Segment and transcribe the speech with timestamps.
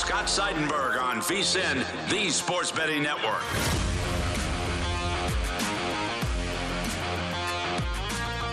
[0.00, 3.42] Scott Seidenberg on VSIN, the Sports Betting Network.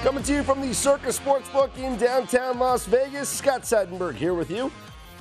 [0.04, 4.52] Coming to you from the Circus Sportsbook in downtown Las Vegas, Scott Seidenberg here with
[4.52, 4.70] you.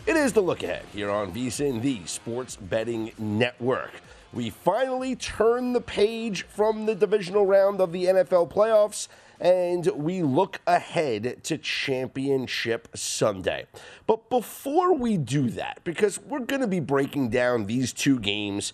[0.05, 3.93] It is the look ahead here on VSIN, the Sports Betting Network.
[4.33, 9.07] We finally turn the page from the divisional round of the NFL playoffs
[9.41, 13.67] and we look ahead to Championship Sunday.
[14.07, 18.73] But before we do that, because we're going to be breaking down these two games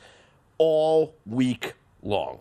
[0.58, 2.40] all week long,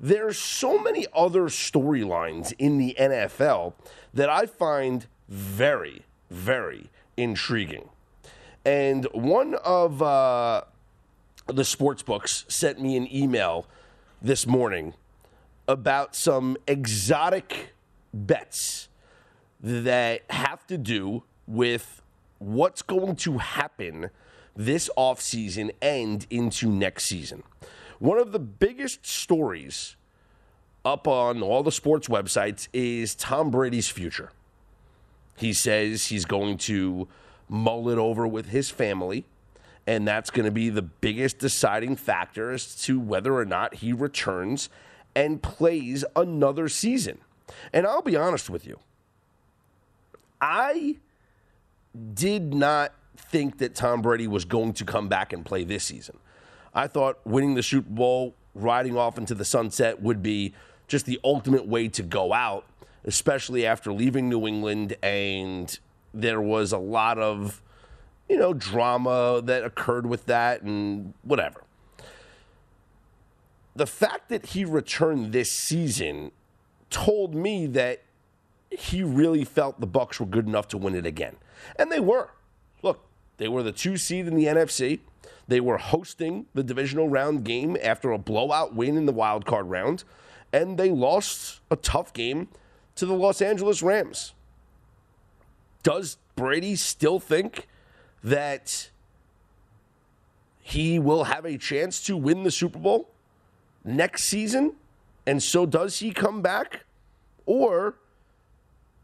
[0.00, 3.74] there's so many other storylines in the NFL
[4.14, 7.88] that I find very, very intriguing.
[8.64, 10.62] And one of uh,
[11.46, 13.66] the sports books sent me an email
[14.20, 14.94] this morning
[15.68, 17.74] about some exotic
[18.12, 18.88] bets
[19.60, 22.02] that have to do with
[22.38, 24.10] what's going to happen
[24.56, 27.42] this offseason and into next season.
[27.98, 29.96] One of the biggest stories
[30.84, 34.30] up on all the sports websites is Tom Brady's future.
[35.36, 37.08] He says he's going to
[37.48, 39.26] mull it over with his family,
[39.86, 43.92] and that's going to be the biggest deciding factor as to whether or not he
[43.92, 44.68] returns
[45.18, 47.18] and plays another season.
[47.72, 48.78] And I'll be honest with you,
[50.40, 50.94] I
[52.14, 56.18] did not think that Tom Brady was going to come back and play this season.
[56.72, 60.54] I thought winning the Super Bowl, riding off into the sunset would be
[60.86, 62.64] just the ultimate way to go out,
[63.04, 65.76] especially after leaving New England and
[66.14, 67.60] there was a lot of,
[68.28, 71.64] you know, drama that occurred with that and whatever.
[73.78, 76.32] The fact that he returned this season
[76.90, 78.02] told me that
[78.70, 81.36] he really felt the Bucs were good enough to win it again.
[81.76, 82.30] And they were.
[82.82, 83.06] Look,
[83.36, 84.98] they were the 2 seed in the NFC.
[85.46, 89.70] They were hosting the divisional round game after a blowout win in the wild card
[89.70, 90.02] round,
[90.52, 92.48] and they lost a tough game
[92.96, 94.34] to the Los Angeles Rams.
[95.84, 97.68] Does Brady still think
[98.24, 98.90] that
[100.60, 103.10] he will have a chance to win the Super Bowl
[103.84, 104.74] next season?
[105.26, 106.84] And so does he come back?
[107.46, 107.94] Or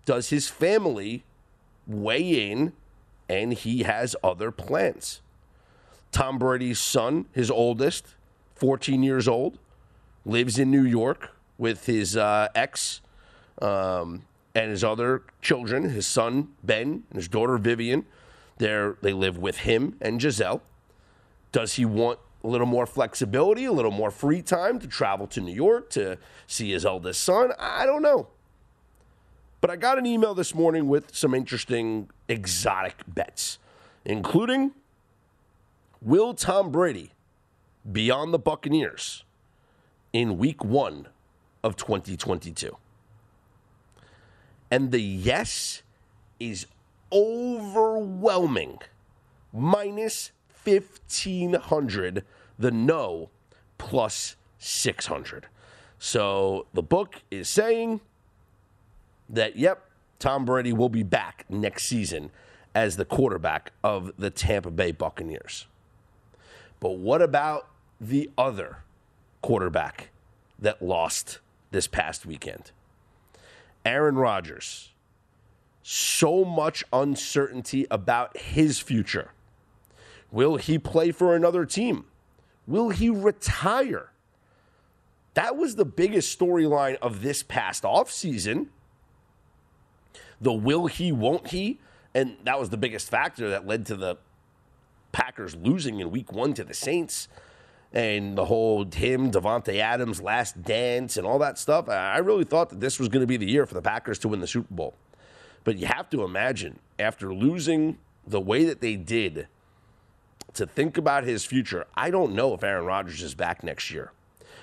[0.04, 1.24] does his family
[1.86, 2.72] weigh in
[3.28, 5.20] and he has other plans?
[6.12, 8.14] Tom Brady's son, his oldest,
[8.54, 9.58] 14 years old,
[10.24, 13.00] lives in New York with his uh, ex
[13.60, 14.22] um,
[14.54, 18.06] and his other children, his son Ben and his daughter Vivian.
[18.58, 20.62] They're, they live with him and Gisele.
[21.50, 25.40] Does he want a little more flexibility, a little more free time to travel to
[25.40, 27.52] New York to see his eldest son?
[27.58, 28.28] I don't know.
[29.62, 33.58] But I got an email this morning with some interesting exotic bets,
[34.04, 34.72] including
[36.02, 37.12] Will Tom Brady
[37.90, 39.24] be on the Buccaneers
[40.12, 41.08] in week one
[41.62, 42.76] of 2022?
[44.70, 45.82] And the yes
[46.38, 46.66] is
[47.10, 48.80] overwhelming.
[49.50, 50.32] Minus
[50.64, 52.24] 1500,
[52.58, 53.30] the no
[53.78, 55.46] plus 600.
[55.98, 58.00] So the book is saying
[59.28, 59.88] that, yep,
[60.18, 62.30] Tom Brady will be back next season
[62.74, 65.66] as the quarterback of the Tampa Bay Buccaneers.
[66.80, 67.68] But what about
[68.00, 68.78] the other
[69.42, 70.10] quarterback
[70.58, 71.38] that lost
[71.70, 72.72] this past weekend?
[73.84, 74.90] Aaron Rodgers.
[75.82, 79.32] So much uncertainty about his future.
[80.34, 82.06] Will he play for another team?
[82.66, 84.10] Will he retire?
[85.34, 88.66] That was the biggest storyline of this past offseason.
[90.40, 91.78] the will he, won't he.
[92.14, 94.16] And that was the biggest factor that led to the
[95.12, 97.28] Packers losing in week one to the Saints
[97.92, 101.88] and the whole him, Davante Adams last dance and all that stuff.
[101.88, 104.28] I really thought that this was going to be the year for the Packers to
[104.28, 104.94] win the Super Bowl.
[105.62, 109.46] But you have to imagine after losing the way that they did
[110.54, 114.12] to think about his future, I don't know if Aaron Rodgers is back next year.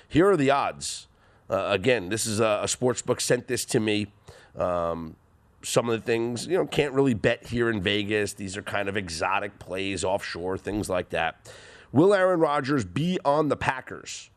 [0.08, 1.06] Here are the odds.
[1.48, 4.08] Uh, again, this is a, a sports book sent this to me.
[4.56, 5.16] Um,
[5.62, 8.32] some of the things, you know, can't really bet here in Vegas.
[8.32, 11.52] These are kind of exotic plays offshore, things like that.
[11.92, 14.30] Will Aaron Rodgers be on the Packers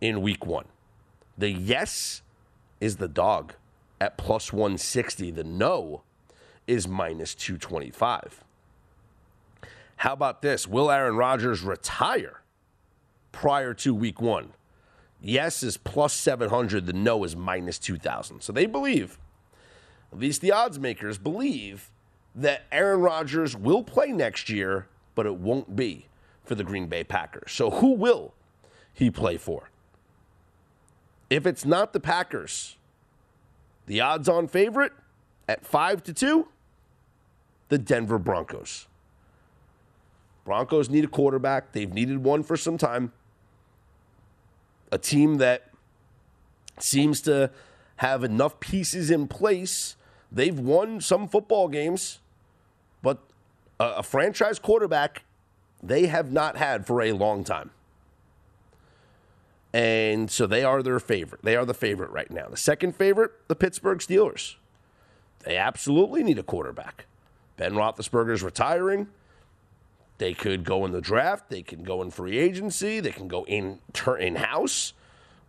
[0.00, 0.66] in week one?
[1.38, 2.22] The yes
[2.80, 3.54] is the dog
[4.00, 5.30] at plus 160.
[5.30, 6.02] The no
[6.66, 8.44] is minus 225.
[10.02, 10.66] How about this?
[10.66, 12.40] Will Aaron Rodgers retire
[13.30, 14.52] prior to week one?
[15.20, 16.86] Yes is plus 700.
[16.86, 18.40] The no is minus 2,000.
[18.40, 19.20] So they believe,
[20.12, 21.92] at least the odds makers believe,
[22.34, 26.08] that Aaron Rodgers will play next year, but it won't be
[26.44, 27.52] for the Green Bay Packers.
[27.52, 28.34] So who will
[28.92, 29.70] he play for?
[31.30, 32.76] If it's not the Packers,
[33.86, 34.94] the odds on favorite
[35.48, 36.48] at 5 to 2,
[37.68, 38.88] the Denver Broncos.
[40.44, 41.72] Broncos need a quarterback.
[41.72, 43.12] They've needed one for some time.
[44.90, 45.70] A team that
[46.78, 47.50] seems to
[47.96, 49.96] have enough pieces in place.
[50.30, 52.20] They've won some football games,
[53.02, 53.18] but
[53.78, 55.24] a, a franchise quarterback
[55.82, 57.70] they have not had for a long time.
[59.72, 61.42] And so they are their favorite.
[61.42, 62.48] They are the favorite right now.
[62.48, 64.56] The second favorite, the Pittsburgh Steelers.
[65.40, 67.06] They absolutely need a quarterback.
[67.56, 69.08] Ben Roethlisberger's retiring.
[70.22, 71.50] They could go in the draft.
[71.50, 73.00] They can go in free agency.
[73.00, 73.80] They can go in
[74.20, 74.92] in house.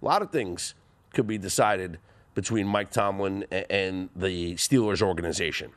[0.01, 0.73] A lot of things
[1.13, 1.99] could be decided
[2.33, 5.73] between Mike Tomlin and the Steelers organization.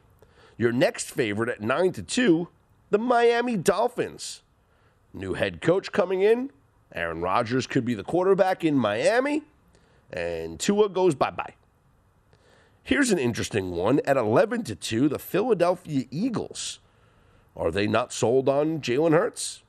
[0.56, 2.48] Your next favorite at nine to two,
[2.88, 4.42] the Miami Dolphins.
[5.12, 6.50] New head coach coming in.
[6.94, 9.42] Aaron Rodgers could be the quarterback in Miami,
[10.10, 11.52] and Tua goes bye bye.
[12.82, 16.80] Here's an interesting one at 11 to 2, the Philadelphia Eagles.
[17.56, 19.62] Are they not sold on Jalen Hurts?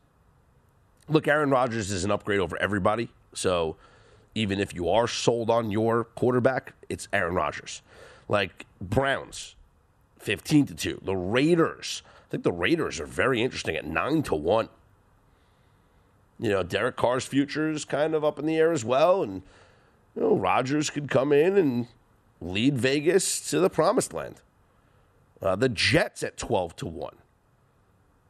[1.08, 3.10] Look, Aaron Rodgers is an upgrade over everybody.
[3.34, 3.78] So
[4.36, 7.82] even if you are sold on your quarterback, it's Aaron Rodgers.
[8.28, 9.56] Like Browns,
[10.20, 11.02] 15 to 2.
[11.04, 14.70] The Raiders, I think the Raiders are very interesting at 9 to 1.
[16.40, 19.24] You know, Derek Carr's future is kind of up in the air as well.
[19.24, 19.42] And,
[20.16, 21.88] you know, Rodgers could come in and
[22.42, 24.42] lead Vegas to the promised land.
[25.42, 27.16] Uh, the Jets at 12 to 1.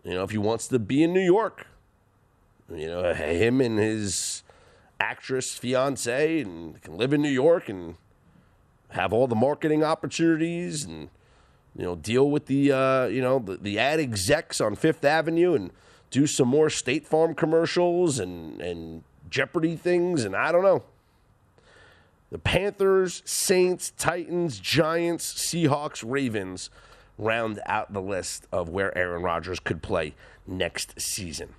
[0.08, 1.68] You know, if he wants to be in New York,
[2.74, 4.42] you know, him and his
[5.02, 7.96] actress fiance and can live in New York and
[8.92, 11.10] have all the marketing opportunities and
[11.76, 15.54] you know deal with the uh, you know the, the ad execs on Fifth Avenue
[15.56, 15.72] and
[16.10, 20.84] do some more State Farm commercials and and Jeopardy things and I don't know.
[22.32, 26.70] The Panthers, Saints, Titans, Giants, Seahawks, Ravens
[27.18, 30.14] round out the list of where Aaron Rodgers could play
[30.46, 31.54] next season.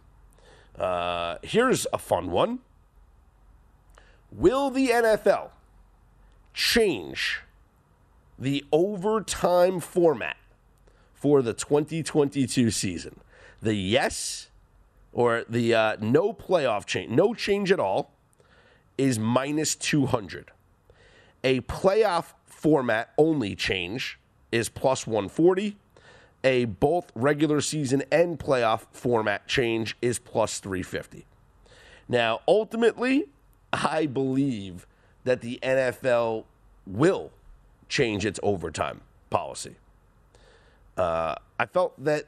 [0.79, 2.61] Uh, here's a fun one
[4.31, 5.51] Will the NFL
[6.53, 7.41] change
[8.39, 10.37] the overtime format
[11.15, 13.21] for the 2022 season?
[13.61, 14.51] The yes
[15.13, 18.13] or the uh, no playoff change, no change at all,
[18.97, 20.53] is minus 200.
[21.43, 24.19] A playoff format only change
[24.53, 25.77] is plus 140.
[26.45, 31.27] A both regular season and playoff format change is plus 350.
[32.09, 33.27] Now, ultimately,
[33.73, 34.87] I believe
[35.25, 36.45] that the NFL
[36.87, 37.33] will
[37.89, 39.01] change its overtime
[39.31, 39.77] policy.
[40.97, 42.25] Uh, I felt that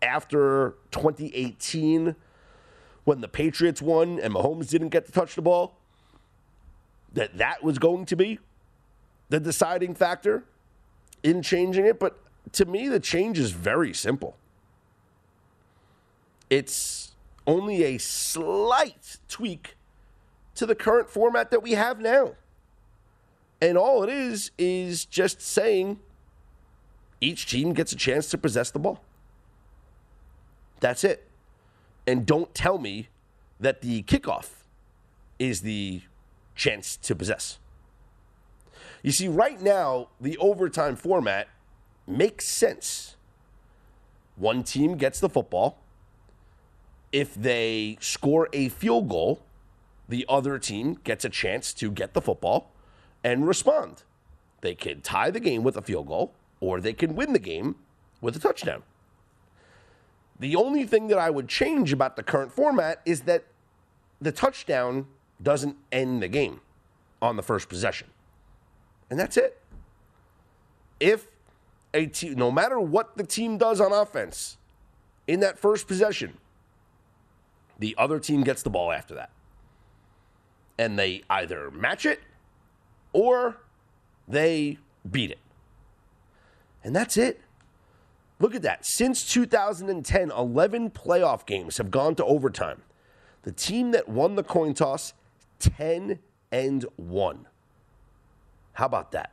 [0.00, 2.14] after 2018,
[3.04, 5.76] when the Patriots won and Mahomes didn't get to touch the ball,
[7.12, 8.38] that that was going to be
[9.28, 10.44] the deciding factor
[11.22, 11.98] in changing it.
[11.98, 12.18] But
[12.52, 14.36] to me, the change is very simple.
[16.50, 17.12] It's
[17.46, 19.76] only a slight tweak
[20.54, 22.32] to the current format that we have now.
[23.60, 26.00] And all it is is just saying
[27.20, 29.00] each team gets a chance to possess the ball.
[30.80, 31.28] That's it.
[32.06, 33.08] And don't tell me
[33.60, 34.64] that the kickoff
[35.38, 36.02] is the
[36.56, 37.58] chance to possess.
[39.02, 41.48] You see, right now, the overtime format
[42.06, 43.16] makes sense.
[44.36, 45.78] One team gets the football.
[47.10, 49.42] If they score a field goal,
[50.08, 52.70] the other team gets a chance to get the football
[53.24, 54.02] and respond
[54.60, 57.76] They could tie the game with a field goal, or they can win the game
[58.20, 58.82] with a touchdown.
[60.38, 63.44] The only thing that I would change about the current format is that
[64.20, 65.06] the touchdown
[65.42, 66.60] doesn't end the game
[67.20, 68.08] on the first possession.
[69.12, 69.60] And that's it.
[70.98, 71.26] If
[71.92, 74.56] a team, no matter what the team does on offense
[75.26, 76.38] in that first possession,
[77.78, 79.28] the other team gets the ball after that.
[80.78, 82.20] And they either match it
[83.12, 83.58] or
[84.26, 84.78] they
[85.10, 85.40] beat it.
[86.82, 87.42] And that's it.
[88.40, 88.86] Look at that.
[88.86, 92.80] Since 2010, 11 playoff games have gone to overtime.
[93.42, 95.12] The team that won the coin toss,
[95.58, 96.18] 10
[96.50, 97.46] and 1.
[98.74, 99.32] How about that?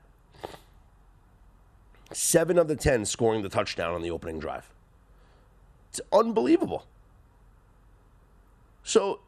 [2.12, 4.70] Seven of the 10 scoring the touchdown on the opening drive.
[5.90, 6.86] It's unbelievable.
[8.84, 9.20] So,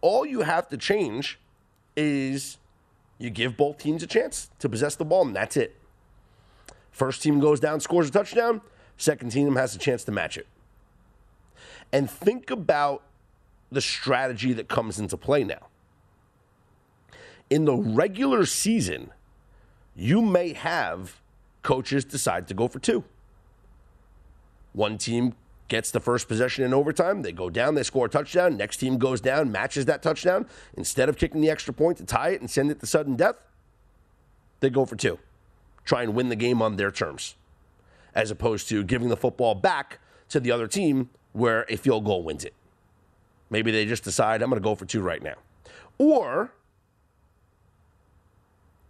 [0.00, 1.38] all you have to change
[1.96, 2.58] is
[3.18, 5.76] you give both teams a chance to possess the ball, and that's it.
[6.90, 8.60] First team goes down, scores a touchdown.
[8.96, 10.46] Second team has a chance to match it.
[11.92, 13.02] And think about
[13.70, 15.68] the strategy that comes into play now.
[17.48, 19.10] In the regular season,
[19.94, 21.20] you may have
[21.62, 23.04] coaches decide to go for two.
[24.72, 25.34] One team
[25.68, 27.22] gets the first possession in overtime.
[27.22, 28.56] They go down, they score a touchdown.
[28.56, 30.46] Next team goes down, matches that touchdown.
[30.76, 33.36] Instead of kicking the extra point to tie it and send it to sudden death,
[34.60, 35.18] they go for two.
[35.84, 37.36] Try and win the game on their terms,
[38.14, 42.22] as opposed to giving the football back to the other team where a field goal
[42.22, 42.54] wins it.
[43.50, 45.34] Maybe they just decide, I'm going to go for two right now.
[45.98, 46.52] Or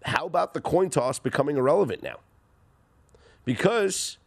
[0.05, 2.19] how about the coin toss becoming irrelevant now?
[3.45, 4.19] Because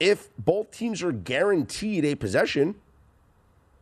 [0.00, 2.74] if both teams are guaranteed a possession,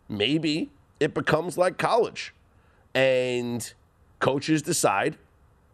[0.08, 2.34] maybe it becomes like college.
[2.94, 3.72] And
[4.18, 5.16] coaches decide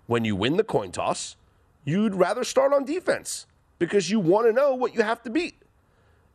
[0.07, 1.37] when you win the coin toss,
[1.85, 3.47] you'd rather start on defense
[3.79, 5.55] because you want to know what you have to beat.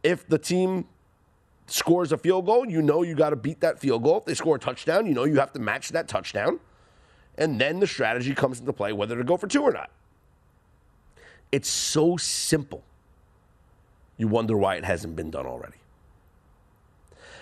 [0.03, 0.85] If the team
[1.67, 4.17] scores a field goal, you know you got to beat that field goal.
[4.17, 6.59] If they score a touchdown, you know you have to match that touchdown.
[7.37, 9.89] And then the strategy comes into play whether to go for two or not.
[11.51, 12.83] It's so simple.
[14.17, 15.77] You wonder why it hasn't been done already.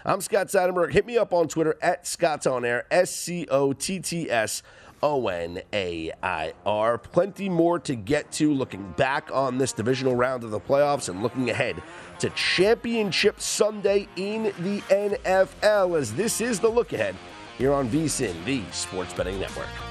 [0.03, 0.91] I'm Scott Seidenberg.
[0.91, 4.63] Hit me up on Twitter at Scott's On Air, S C O T T S
[5.03, 6.97] O N A I R.
[6.97, 11.21] Plenty more to get to looking back on this divisional round of the playoffs and
[11.21, 11.81] looking ahead
[12.19, 17.15] to Championship Sunday in the NFL, as this is the look ahead
[17.57, 19.90] here on VSIN, the Sports Betting Network.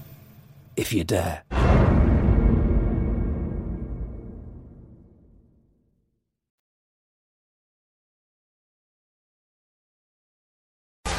[0.81, 1.43] if you dare.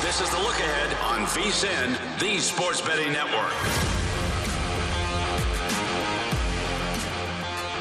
[0.01, 3.53] This is the look ahead on VSIN, the Sports Betting Network.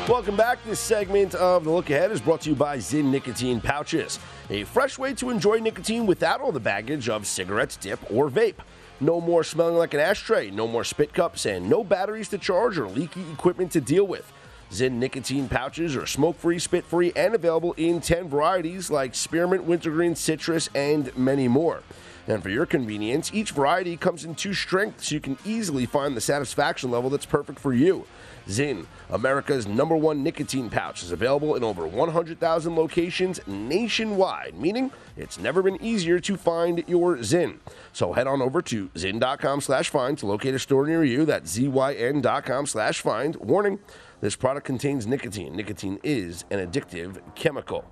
[0.08, 0.64] Welcome back.
[0.66, 4.20] This segment of The Look Ahead is brought to you by Zyn Nicotine Pouches,
[4.50, 8.56] a fresh way to enjoy nicotine without all the baggage of cigarettes, dip, or vape.
[9.02, 12.78] No more smelling like an ashtray, no more spit cups, and no batteries to charge
[12.78, 14.32] or leaky equipment to deal with.
[14.70, 19.64] Zyn nicotine pouches are smoke free, spit free, and available in 10 varieties like spearmint,
[19.64, 21.82] wintergreen, citrus, and many more.
[22.28, 26.16] And for your convenience, each variety comes in two strengths so you can easily find
[26.16, 28.06] the satisfaction level that's perfect for you.
[28.48, 35.38] Zyn, America's number one nicotine pouch, is available in over 100,000 locations nationwide, meaning it's
[35.38, 37.58] never been easier to find your Zyn.
[37.94, 41.26] So head on over to zyn.com slash find to locate a store near you.
[41.26, 43.36] That's zyn.com slash find.
[43.38, 43.80] Warning,
[44.22, 45.56] this product contains nicotine.
[45.56, 47.86] Nicotine is an addictive chemical.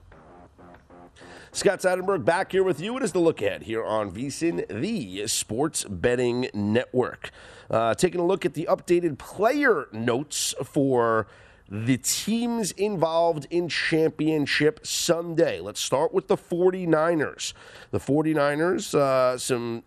[1.52, 2.96] Scott Seidenberg back here with you.
[2.98, 7.32] It is the look ahead here on VSIN, the sports betting network.
[7.72, 11.26] Uh, taking a look at the updated player notes for
[11.68, 15.60] the teams involved in Championship Sunday.
[15.60, 17.54] Let's start with the 49ers.
[17.90, 19.84] The 49ers, uh, some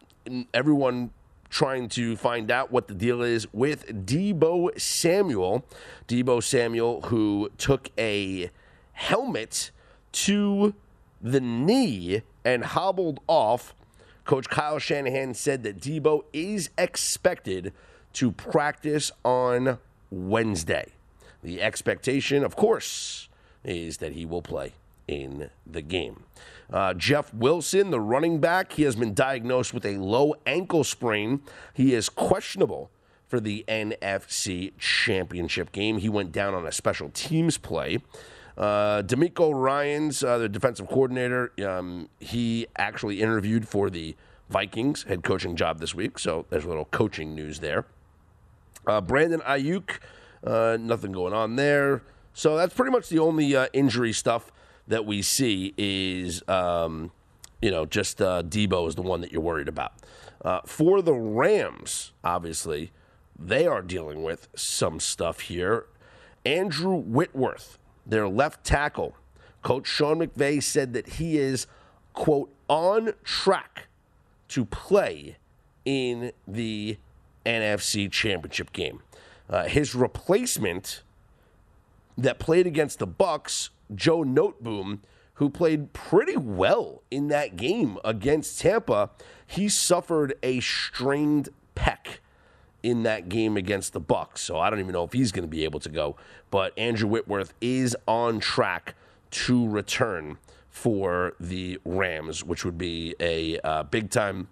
[0.53, 1.11] everyone
[1.49, 5.65] trying to find out what the deal is with Deebo Samuel.
[6.09, 8.51] Deebo Samuel, who took a
[8.93, 9.71] helmet
[10.11, 10.75] to
[11.23, 13.75] the knee and hobbled off.
[14.25, 17.73] Coach Kyle Shanahan said that Deebo is expected
[18.15, 19.79] to practice on
[20.11, 20.93] Wednesday.
[21.43, 23.29] The expectation, of course,
[23.65, 24.73] is that he will play
[25.09, 26.25] in the game.
[26.73, 31.43] Uh, Jeff Wilson, the running back, he has been diagnosed with a low ankle sprain.
[31.75, 32.91] He is questionable
[33.29, 35.99] for the NFC Championship game.
[35.99, 37.99] He went down on a special teams play.
[38.57, 44.15] Uh, DeMeco Ryans, uh, the defensive coordinator, um, he actually interviewed for the
[44.51, 46.19] Vikings head coaching job this week.
[46.19, 47.87] So there's a little coaching news there.
[48.87, 49.99] Uh, Brandon Aiyuk,
[50.45, 52.03] uh, nothing going on there.
[52.35, 54.53] So that's pretty much the only uh, injury stuff
[54.89, 57.13] that we see is, um,
[57.61, 59.93] you know, just uh, Deebo is the one that you're worried about.
[60.45, 62.91] Uh, for the Rams, obviously,
[63.39, 65.87] they are dealing with some stuff here.
[66.45, 69.17] Andrew Whitworth their left tackle.
[69.63, 71.67] Coach Sean McVay said that he is,
[72.15, 73.89] quote, on track
[74.49, 75.37] to play
[75.85, 76.99] in the
[77.47, 79.03] NFC Championship game.
[79.49, 81.03] Uh, his replacement
[82.17, 85.01] that played against the Bucs, Joe Noteboom,
[85.35, 89.11] who played pretty well in that game against Tampa,
[89.47, 92.19] he suffered a strained pec
[92.83, 94.39] in that game against the Bucs.
[94.39, 96.17] So I don't even know if he's going to be able to go.
[96.51, 98.95] But Andrew Whitworth is on track
[99.33, 104.49] to return for the Rams, which would be a uh, big time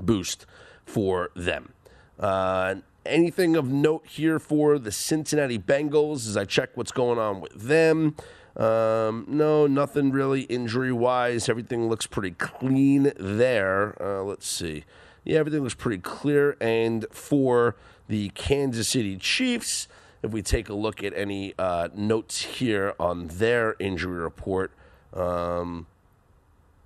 [0.00, 0.46] boost
[0.84, 1.72] for them.
[2.18, 2.76] Uh,
[3.06, 7.52] anything of note here for the Cincinnati Bengals as I check what's going on with
[7.54, 8.16] them?
[8.56, 11.48] Um, no, nothing really injury wise.
[11.48, 13.96] Everything looks pretty clean there.
[14.02, 14.84] Uh, let's see
[15.24, 16.56] yeah, everything looks pretty clear.
[16.60, 17.76] And for
[18.08, 19.88] the Kansas City Chiefs,
[20.22, 24.72] if we take a look at any uh, notes here on their injury report,
[25.14, 25.86] um,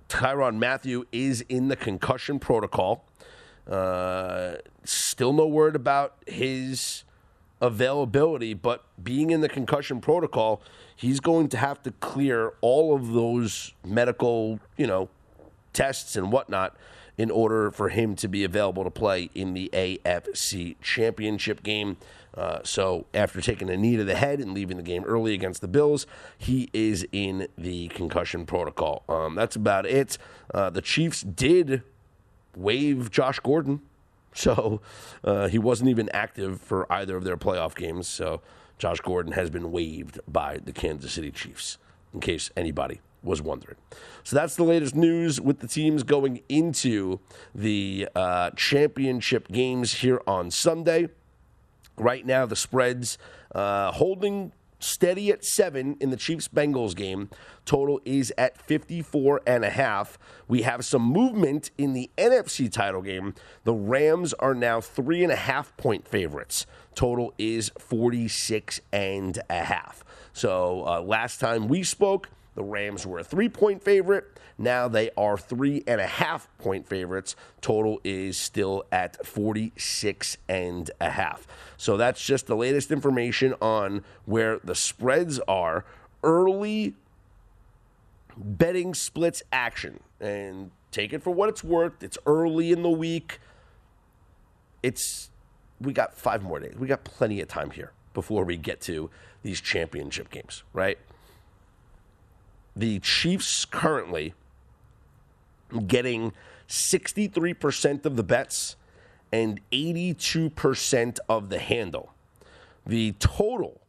[0.07, 3.03] Tyrann Mathieu is in the concussion protocol.
[3.69, 7.03] Uh, still no word about his
[7.61, 10.61] availability, but being in the concussion protocol,
[10.95, 15.09] he's going to have to clear all of those medical, you know,
[15.73, 16.77] tests and whatnot
[17.17, 21.97] in order for him to be available to play in the AFC Championship game.
[22.35, 25.61] Uh, so, after taking a knee to the head and leaving the game early against
[25.61, 26.05] the Bills,
[26.37, 29.03] he is in the concussion protocol.
[29.07, 30.17] Um, that's about it.
[30.53, 31.81] Uh, the Chiefs did
[32.55, 33.81] waive Josh Gordon,
[34.33, 34.81] so
[35.23, 38.05] uh, he wasn't even active for either of their playoff games.
[38.09, 38.41] So,
[38.77, 41.77] Josh Gordon has been waived by the Kansas City Chiefs,
[42.13, 43.77] in case anybody was wondering.
[44.23, 47.19] So that's the latest news with the teams going into
[47.53, 51.09] the uh, championship games here on Sunday.
[51.97, 53.17] Right now, the spreads
[53.53, 57.29] uh, holding steady at seven in the Chiefs Bengals game.
[57.65, 60.17] Total is at 54 and a half.
[60.47, 63.33] We have some movement in the NFC title game.
[63.63, 66.65] The Rams are now three and a half point favorites.
[66.93, 70.03] Total is 46 and a half.
[70.33, 74.25] So uh, last time we spoke, the Rams were a three point favorite.
[74.57, 77.35] Now they are three and a half point favorites.
[77.61, 81.45] Total is still at 46 and a half.
[81.77, 85.85] So that's just the latest information on where the spreads are.
[86.23, 86.95] Early
[88.37, 89.99] betting splits action.
[90.19, 92.01] And take it for what it's worth.
[92.01, 93.39] It's early in the week.
[94.81, 95.29] It's
[95.81, 96.75] we got five more days.
[96.77, 99.09] We got plenty of time here before we get to
[99.43, 100.97] these championship games, right?
[102.75, 104.33] The Chiefs currently
[105.87, 106.33] getting
[106.67, 108.75] 63% of the bets
[109.31, 112.13] and 82% of the handle.
[112.85, 113.81] The total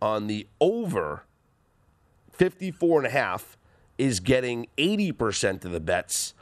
[0.00, 1.24] on the over
[2.32, 3.56] 54 and a half
[3.98, 6.34] is getting 80% of the bets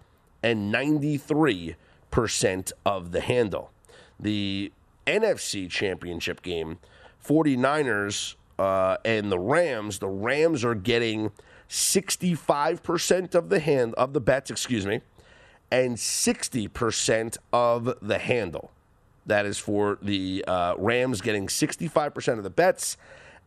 [0.43, 1.77] and 93%
[2.87, 3.71] of the handle.
[4.21, 4.73] The
[5.07, 6.79] NFC Championship game,
[7.25, 11.33] 49ers uh, and the Rams, the Rams are getting
[11.69, 15.01] 65% of the hand of the bets, excuse me,
[15.71, 18.71] and 60% of the handle.
[19.27, 22.97] That is for the uh, Rams getting 65% of the bets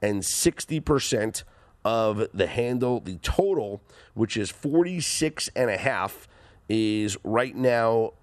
[0.01, 1.43] and 60%
[1.84, 2.99] of the handle.
[2.99, 3.81] The total,
[4.13, 6.27] which is 46 and a half,
[6.69, 8.13] is right now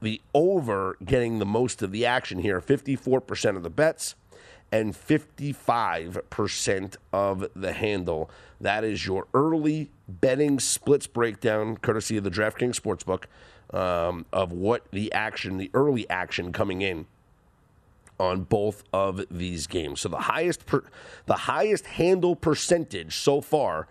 [0.00, 4.14] the over getting the most of the action here 54% of the bets
[4.70, 8.30] and 55% of the handle.
[8.60, 13.24] That is your early betting splits breakdown, courtesy of the DraftKings Sportsbook,
[13.76, 17.06] um, of what the action, the early action coming in
[18.18, 20.00] on both of these games.
[20.00, 20.82] So the highest per,
[21.26, 23.86] the highest handle percentage so far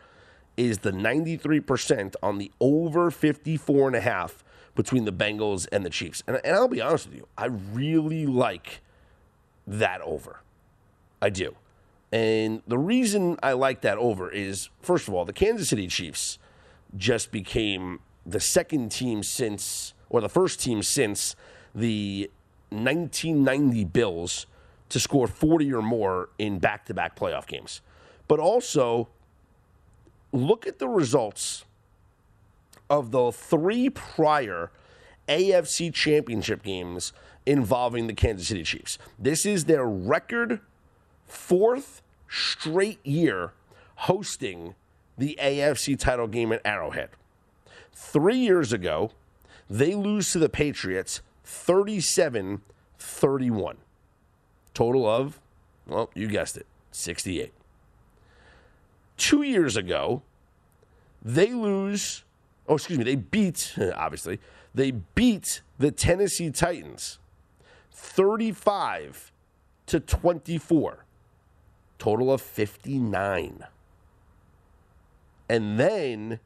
[0.57, 4.43] is the 93% on the over 54 and a half
[4.75, 6.23] between the Bengals and the Chiefs.
[6.27, 8.81] And, and I'll be honest with you, I really like
[9.65, 10.41] that over.
[11.21, 11.55] I do.
[12.11, 16.39] And the reason I like that over is, first of all, the Kansas City Chiefs
[16.95, 21.35] just became the second team since, or the first team since
[21.75, 22.29] the
[22.69, 24.45] 1990 Bills
[24.89, 27.81] to score 40 or more in back to back playoff games.
[28.27, 29.09] But also,
[30.31, 31.65] look at the results
[32.89, 34.71] of the three prior
[35.27, 37.11] AFC championship games
[37.45, 38.97] involving the Kansas City Chiefs.
[39.19, 40.61] This is their record
[41.27, 43.53] fourth straight year
[43.95, 44.75] hosting
[45.17, 47.09] the AFC title game at Arrowhead.
[47.93, 49.11] Three years ago,
[49.69, 52.61] they lose to the Patriots 37
[52.99, 53.77] 31.
[54.73, 55.39] Total of,
[55.87, 57.51] well, you guessed it, 68.
[59.17, 60.21] Two years ago,
[61.23, 62.23] they lose,
[62.67, 64.39] oh, excuse me, they beat, obviously,
[64.75, 67.17] they beat the Tennessee Titans
[67.91, 69.31] 35
[69.87, 71.05] to 24
[71.97, 73.65] total of 59.
[75.49, 76.39] And then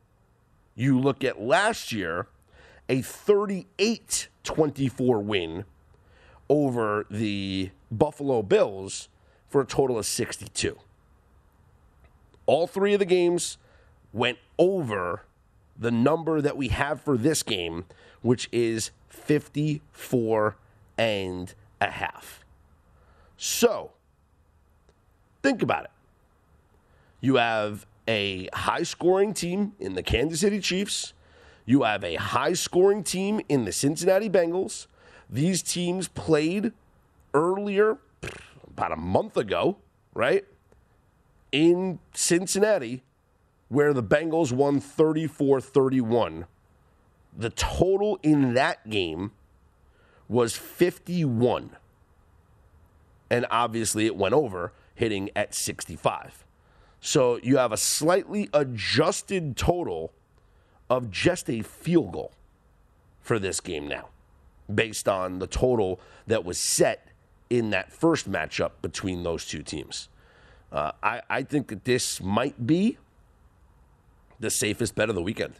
[0.76, 2.28] you look at last year,
[2.90, 5.66] a 38 24 win
[6.50, 9.08] over the Buffalo Bills
[9.48, 10.78] for a total of 62.
[12.46, 13.58] All three of the games
[14.12, 15.24] went over
[15.78, 17.86] the number that we have for this game,
[18.22, 20.56] which is 54
[20.98, 22.44] and a half.
[23.38, 23.92] So,
[25.44, 25.92] Think about it.
[27.20, 31.14] You have a high scoring team in the Kansas City Chiefs.
[31.66, 34.88] You have a high scoring team in the Cincinnati Bengals.
[35.30, 36.74] These teams played
[37.34, 37.98] earlier,
[38.68, 39.78] about a month ago,
[40.14, 40.46] right?
[41.52, 43.04] In Cincinnati,
[43.70, 46.46] where the Bengals won 34 31.
[47.38, 49.32] The total in that game
[50.28, 51.78] was 51.
[53.30, 56.46] And obviously it went over hitting at 65.
[57.00, 60.14] So you have a slightly adjusted total
[60.92, 62.32] of just a field goal
[63.20, 64.10] for this game now,
[64.72, 67.08] based on the total that was set
[67.50, 70.08] in that first matchup between those two teams.
[70.72, 73.00] Uh, I, I think that this might be
[74.40, 75.56] the safest bet of the weekend.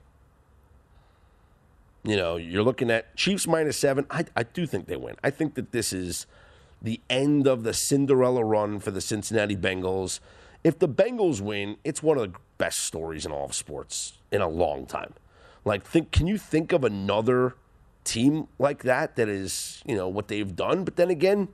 [2.04, 4.06] You know, you're looking at Chiefs minus seven.
[4.12, 5.16] I, I do think they win.
[5.24, 6.28] I think that this is
[6.82, 10.20] the end of the Cinderella run for the Cincinnati Bengals.
[10.64, 14.42] If the Bengals win, it's one of the best stories in all of sports in
[14.42, 15.14] a long time.
[15.64, 17.56] Like, think, can you think of another
[18.04, 20.84] team like that that is, you know, what they've done?
[20.84, 21.50] But then again,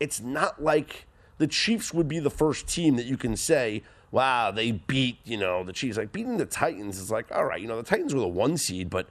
[0.00, 1.06] it's not like
[1.38, 5.36] the Chiefs would be the first team that you can say, wow, they beat, you
[5.36, 5.96] know, the Chiefs.
[5.96, 8.56] Like, beating the Titans is like, all right, you know, the Titans were the one
[8.56, 9.06] seed, but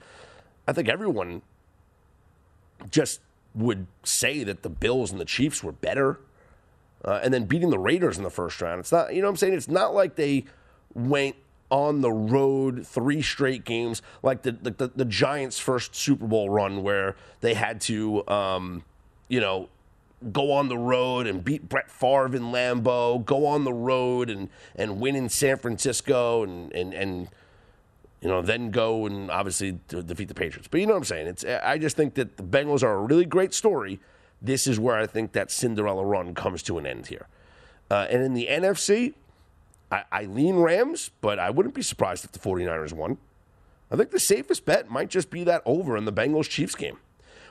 [0.68, 1.42] I think everyone
[2.90, 3.22] just
[3.54, 6.20] would say that the Bills and the Chiefs were better.
[7.04, 8.80] Uh, and then beating the Raiders in the first round.
[8.80, 9.54] It's not, you know what I'm saying?
[9.56, 10.46] It's not like they
[10.94, 11.36] went
[11.72, 16.84] on the road three straight games like the, the, the Giants' first Super Bowl run
[16.84, 18.84] where they had to, um,
[19.30, 19.70] you know,
[20.32, 24.50] go on the road and beat Brett Favre in Lambeau, go on the road and,
[24.76, 27.30] and win in San Francisco and, and, and
[28.22, 30.68] you know, then go and obviously defeat the Patriots.
[30.70, 31.28] But you know what I'm saying?
[31.28, 34.00] It's I just think that the Bengals are a really great story.
[34.42, 37.28] This is where I think that Cinderella run comes to an end here.
[37.90, 39.14] Uh, and in the NFC,
[39.92, 43.18] I, I lean Rams, but I wouldn't be surprised if the 49ers won.
[43.92, 46.98] I think the safest bet might just be that over in the Bengals Chiefs game.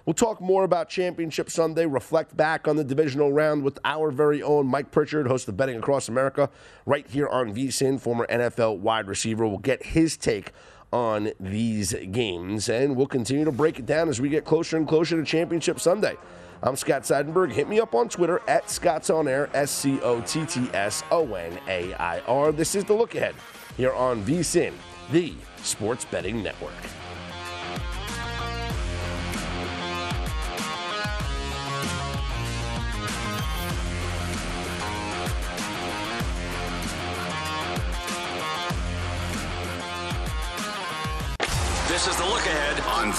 [0.06, 4.42] We'll talk more about Championship Sunday, reflect back on the divisional round with our very
[4.42, 6.48] own Mike Pritchard, host of Betting Across America,
[6.86, 9.46] right here on VSIN, former NFL wide receiver.
[9.46, 10.52] We'll get his take
[10.92, 14.88] on these games, and we'll continue to break it down as we get closer and
[14.88, 16.16] closer to Championship Sunday.
[16.62, 17.52] I'm Scott Seidenberg.
[17.52, 21.02] Hit me up on Twitter at Scott's On Air, S C O T T S
[21.10, 22.52] O N A I R.
[22.52, 23.34] This is the look ahead
[23.76, 24.72] here on VSIN,
[25.10, 26.99] the Sports Betting Network.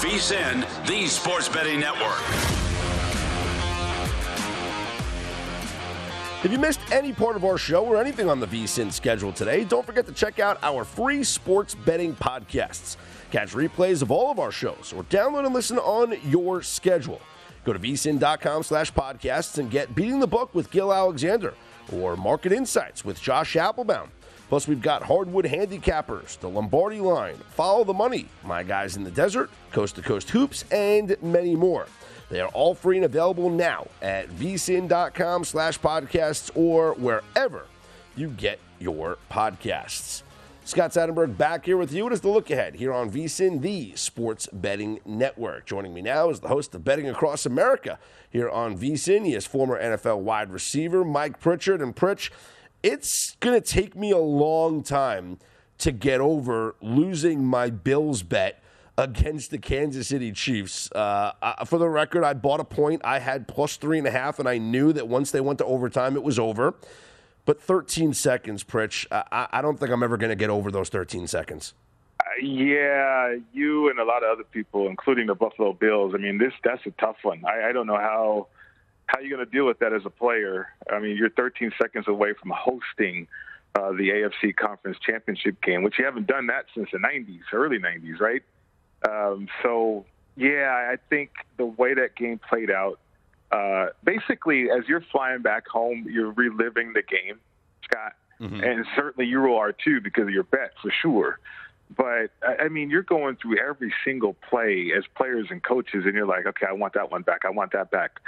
[0.02, 2.18] VSIN, the Sports Betting Network.
[6.44, 9.64] If you missed any part of our show or anything on the VSIN schedule today,
[9.64, 12.98] don't forget to check out our free sports betting podcasts.
[13.32, 17.22] Catch replays of all of our shows or download and listen on your schedule.
[17.64, 21.54] Go to vsin.com slash podcasts and get Beating the Book with Gill Alexander
[21.94, 24.10] or Market Insights with Josh Appelbaum.
[24.52, 29.10] Plus, we've got Hardwood Handicappers, The Lombardi Line, Follow the Money, My Guys in the
[29.10, 31.88] Desert, Coast to Coast Hoops, and many more.
[32.30, 37.66] They are all free and available now at vsin.com slash podcasts or wherever
[38.18, 40.24] you get your podcasts.
[40.66, 42.06] Scott Seidenberg back here with you.
[42.08, 45.66] It is the look ahead here on VSIN, the Sports Betting Network.
[45.66, 47.98] Joining me now is the host of Betting Across America
[48.30, 49.26] here on VSIN.
[49.26, 51.82] He is former NFL wide receiver Mike Pritchard.
[51.82, 52.32] And Pritch,
[52.84, 55.40] it's going to take me a long time
[55.80, 58.62] to get over losing my Bills bet
[58.98, 60.92] against the Kansas City Chiefs.
[60.92, 63.02] Uh, uh, for the record, I bought a point.
[63.04, 65.66] I had plus three and a half, and I knew that once they went to
[65.66, 66.76] overtime, it was over.
[67.46, 70.90] But 13 seconds, Pritch, I, I don't think I'm ever going to get over those
[70.90, 71.74] 13 seconds.
[72.20, 76.14] Uh, yeah, you and a lot of other people, including the Buffalo Bills.
[76.14, 77.44] I mean, this that's a tough one.
[77.46, 78.48] I, I don't know how
[79.12, 80.70] how are you're going to deal with that as a player.
[80.90, 83.28] I mean, you're 13 seconds away from hosting
[83.76, 87.78] uh, the AFC Conference Championship game, which you haven't done that since the 90s, early
[87.78, 88.42] 90s, right?
[89.10, 90.06] Um, so,
[90.38, 93.00] yeah, I think the way that game played out,
[93.52, 97.40] uh, basically, as you're flying back home, you're reliving the game,
[97.84, 98.14] Scott.
[98.40, 98.64] Mm-hmm.
[98.64, 101.40] And certainly you are too because of your bet, for sure.
[101.98, 106.26] But I mean, you're going through every single play as players and coaches, and you're
[106.26, 107.42] like, okay, I want that one back.
[107.44, 108.22] I want that back.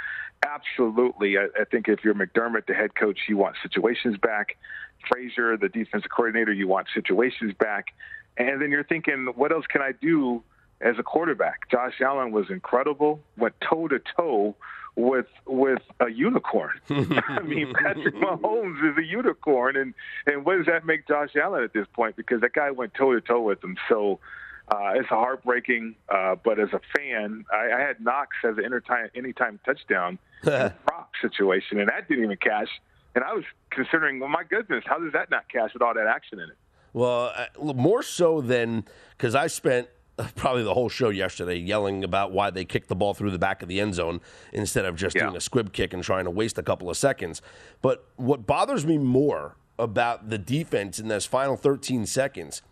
[0.44, 1.38] Absolutely.
[1.38, 4.56] I, I think if you're McDermott, the head coach, you want situations back.
[5.08, 7.88] Frazier, the defensive coordinator, you want situations back.
[8.36, 10.42] And then you're thinking, what else can I do
[10.80, 11.70] as a quarterback?
[11.70, 14.56] Josh Allen was incredible, went toe to toe
[14.96, 16.80] with with a unicorn.
[16.90, 19.94] I mean, Patrick Mahomes is a unicorn, and
[20.26, 22.16] and what does that make Josh Allen at this point?
[22.16, 23.76] Because that guy went toe to toe with him.
[23.88, 24.20] So
[24.68, 25.96] uh, it's heartbreaking.
[26.08, 31.10] Uh, but as a fan, I, I had Knox as an anytime anytime touchdown prop
[31.20, 32.68] situation, and that didn't even cash.
[33.14, 36.06] And I was considering, well, my goodness, how does that not cash with all that
[36.06, 36.56] action in it?
[36.92, 38.84] Well, uh, more so than
[39.16, 39.88] because I spent
[40.36, 43.62] probably the whole show yesterday yelling about why they kicked the ball through the back
[43.62, 44.20] of the end zone
[44.52, 45.24] instead of just yeah.
[45.24, 47.42] doing a squib kick and trying to waste a couple of seconds.
[47.82, 52.62] But what bothers me more about the defense in those final 13 seconds,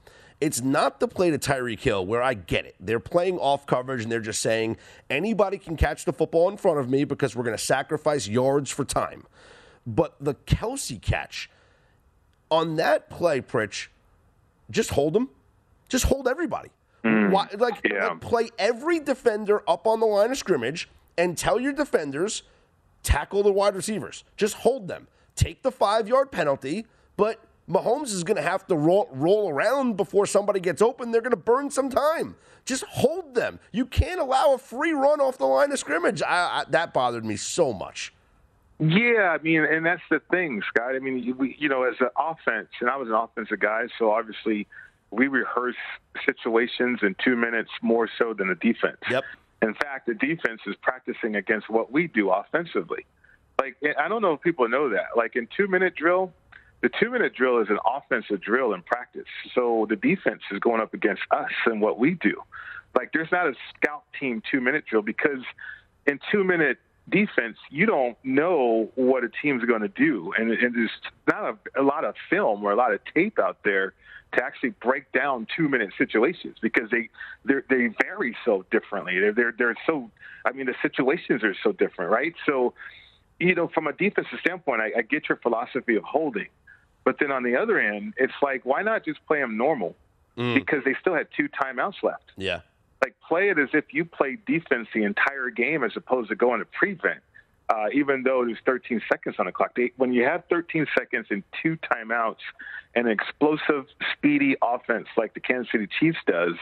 [0.42, 2.74] it's not the play to Tyreek Hill where I get it.
[2.80, 4.76] They're playing off coverage and they're just saying
[5.08, 8.68] anybody can catch the football in front of me because we're going to sacrifice yards
[8.68, 9.22] for time.
[9.86, 11.48] But the Kelce catch
[12.50, 13.86] on that play, Pritch,
[14.68, 15.30] just hold them.
[15.88, 16.70] Just hold everybody.
[17.04, 18.08] Mm, Why, like, yeah.
[18.08, 22.42] like, play every defender up on the line of scrimmage and tell your defenders
[23.04, 24.24] tackle the wide receivers.
[24.36, 25.06] Just hold them.
[25.36, 29.96] Take the five yard penalty, but Mahomes is going to have to roll, roll around
[29.96, 31.10] before somebody gets open.
[31.10, 32.36] They're going to burn some time.
[32.64, 33.60] Just hold them.
[33.72, 36.22] You can't allow a free run off the line of scrimmage.
[36.22, 38.12] I, I, that bothered me so much.
[38.78, 40.96] Yeah, I mean, and that's the thing, Scott.
[40.96, 44.10] I mean, we, you know, as an offense, and I was an offensive guy, so
[44.10, 44.66] obviously
[45.12, 45.76] we rehearse
[46.26, 48.98] situations in two minutes more so than the defense.
[49.08, 49.24] Yep.
[49.62, 53.06] In fact, the defense is practicing against what we do offensively.
[53.60, 55.16] Like, I don't know if people know that.
[55.16, 56.32] Like, in two minute drill,
[56.82, 59.28] the two minute drill is an offensive drill in practice.
[59.54, 62.42] So the defense is going up against us and what we do.
[62.94, 65.44] Like, there's not a scout team two minute drill because
[66.06, 70.32] in two minute defense, you don't know what a team's going to do.
[70.36, 70.90] And, and there's
[71.28, 73.94] not a, a lot of film or a lot of tape out there
[74.34, 77.08] to actually break down two minute situations because they
[77.44, 79.18] they vary so differently.
[79.20, 80.10] They're, they're they're so
[80.46, 82.32] I mean the situations are so different, right?
[82.46, 82.72] So
[83.38, 86.48] you know from a defensive standpoint, I, I get your philosophy of holding,
[87.04, 89.94] but then on the other end, it's like why not just play them normal
[90.36, 90.54] mm.
[90.54, 92.32] because they still had two timeouts left.
[92.36, 92.60] Yeah,
[93.04, 96.60] like play it as if you played defense the entire game as opposed to going
[96.60, 97.20] to prevent.
[97.72, 99.74] uh, even though there's 13 seconds on the clock.
[99.74, 102.42] They, when you have 13 seconds and two timeouts
[102.94, 103.86] and an explosive,
[104.16, 106.54] speedy offense like the Kansas City Chiefs does,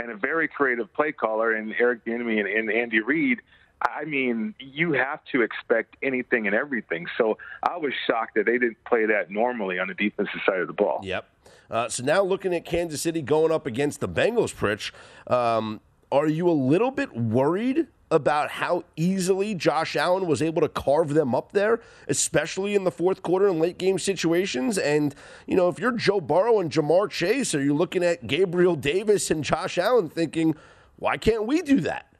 [0.00, 3.40] and a very creative play caller in Eric Bieniemy and, and Andy Reid,
[3.82, 7.06] I mean, you have to expect anything and everything.
[7.18, 10.66] So I was shocked that they didn't play that normally on the defensive side of
[10.66, 11.00] the ball.
[11.02, 11.28] Yep.
[11.70, 14.92] Uh, so now looking at Kansas City going up against the Bengals, Pritch,
[15.32, 15.80] um,
[16.12, 21.14] are you a little bit worried about how easily Josh Allen was able to carve
[21.14, 24.78] them up there, especially in the fourth quarter and late game situations.
[24.78, 25.14] And,
[25.46, 29.30] you know, if you're Joe Burrow and Ja'Marr Chase, are you looking at Gabriel Davis
[29.30, 30.54] and Josh Allen thinking,
[30.96, 32.13] why can't we do that?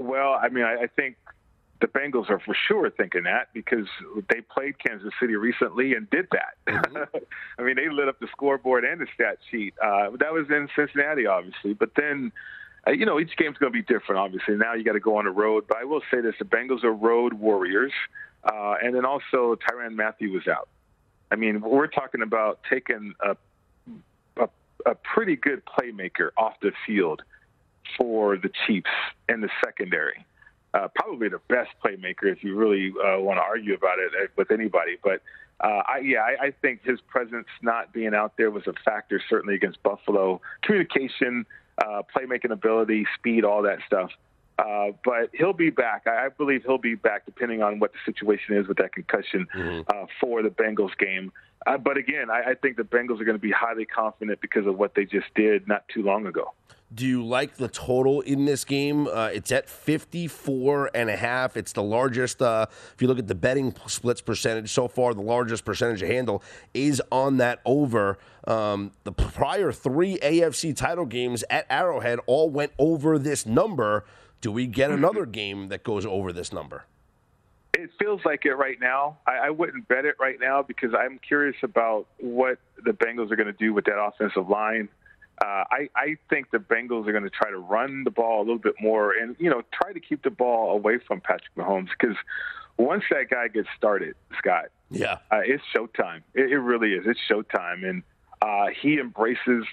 [0.00, 1.16] Well, I mean, I, I think
[1.80, 3.86] the Bengals are for sure thinking that because
[4.30, 6.72] they played Kansas City recently and did that.
[6.72, 7.16] Mm-hmm.
[7.58, 9.74] I mean, they lit up the scoreboard and the stat sheet.
[9.82, 12.32] Uh, that was in Cincinnati, obviously, but then
[12.86, 14.54] uh, you know, each game's going to be different, obviously.
[14.54, 15.64] Now you got to go on the road.
[15.68, 17.92] But I will say this the Bengals are road warriors.
[18.44, 20.68] Uh, and then also, Tyrann Mathieu was out.
[21.30, 23.36] I mean, we're talking about taking a,
[24.40, 24.48] a,
[24.86, 27.22] a pretty good playmaker off the field
[27.96, 28.90] for the Chiefs
[29.28, 30.24] in the secondary.
[30.74, 34.26] Uh, probably the best playmaker if you really uh, want to argue about it uh,
[34.36, 34.98] with anybody.
[35.02, 35.22] But
[35.60, 39.20] uh, I, yeah, I, I think his presence not being out there was a factor
[39.28, 40.40] certainly against Buffalo.
[40.62, 41.46] Communication,
[41.78, 44.10] uh, playmaking ability, speed, all that stuff.
[44.58, 46.02] Uh, but he'll be back.
[46.06, 49.46] I, I believe he'll be back, depending on what the situation is with that concussion
[49.54, 49.82] mm-hmm.
[49.88, 51.32] uh, for the Bengals game.
[51.66, 54.66] Uh, but again, I, I think the Bengals are going to be highly confident because
[54.66, 56.52] of what they just did not too long ago.
[56.94, 59.06] Do you like the total in this game?
[59.06, 61.54] Uh, it's at 54 and a half.
[61.54, 65.20] It's the largest, uh, if you look at the betting splits percentage so far, the
[65.20, 68.18] largest percentage of handle is on that over.
[68.46, 74.06] Um, the prior three AFC title games at Arrowhead all went over this number.
[74.40, 75.04] Do we get mm-hmm.
[75.04, 76.86] another game that goes over this number?
[77.74, 79.18] It feels like it right now.
[79.26, 83.36] I, I wouldn't bet it right now because I'm curious about what the Bengals are
[83.36, 84.88] going to do with that offensive line.
[85.40, 88.44] Uh, I, I think the Bengals are going to try to run the ball a
[88.44, 91.88] little bit more and, you know, try to keep the ball away from Patrick Mahomes
[91.98, 92.16] because
[92.76, 96.22] once that guy gets started, Scott, yeah, uh, it's showtime.
[96.34, 97.04] It, it really is.
[97.06, 97.88] It's showtime.
[97.88, 98.02] And
[98.42, 99.64] uh, he embraces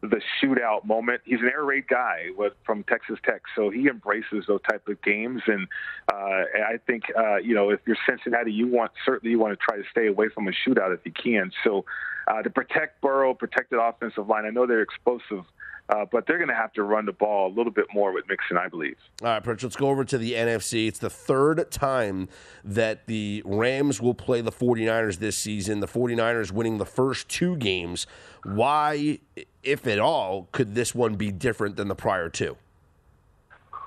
[0.00, 1.20] the shootout moment.
[1.24, 2.26] He's an air raid guy
[2.64, 5.42] from Texas Tech, so he embraces those type of games.
[5.46, 5.66] And
[6.12, 9.64] uh, I think uh, you know if you're Cincinnati, you want certainly you want to
[9.64, 11.50] try to stay away from a shootout if you can.
[11.64, 11.84] So
[12.28, 14.44] uh, to protect Burrow, protect the offensive line.
[14.44, 15.44] I know they're explosive.
[15.90, 18.28] Uh, but they're going to have to run the ball a little bit more with
[18.28, 18.96] Mixon, I believe.
[19.22, 20.86] All right, Pritch, let's go over to the NFC.
[20.86, 22.28] It's the third time
[22.62, 25.80] that the Rams will play the 49ers this season.
[25.80, 28.06] The 49ers winning the first two games.
[28.44, 29.20] Why,
[29.62, 32.56] if at all, could this one be different than the prior two?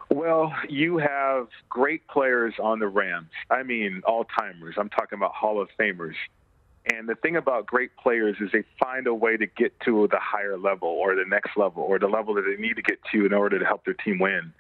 [0.10, 3.30] Well, you have great players on the Rams.
[3.50, 4.76] I mean, all timers.
[4.78, 6.16] I'm talking about Hall of Famers.
[6.92, 10.20] And the thing about great players is they find a way to get to the
[10.20, 13.26] higher level or the next level or the level that they need to get to
[13.26, 14.52] in order to help their team win.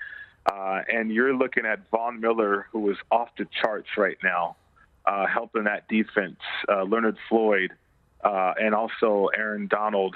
[0.45, 4.55] Uh, and you're looking at Von Miller, who is off the charts right now,
[5.05, 6.39] uh, helping that defense.
[6.69, 7.71] Uh, Leonard Floyd,
[8.23, 10.15] uh, and also Aaron Donald.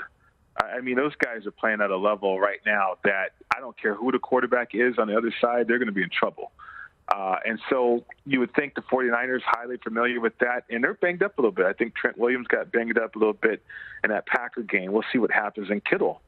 [0.57, 3.93] I mean, those guys are playing at a level right now that I don't care
[3.93, 6.51] who the quarterback is on the other side, they're going to be in trouble.
[7.13, 11.21] Uh, and so you would think the 49ers highly familiar with that, and they're banged
[11.21, 11.65] up a little bit.
[11.65, 13.61] I think Trent Williams got banged up a little bit
[14.03, 14.91] in that Packer game.
[14.91, 15.69] We'll see what happens.
[15.69, 16.21] And Kittle